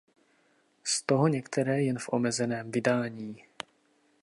[0.83, 3.43] Z toho některé jen v omezeném vydání.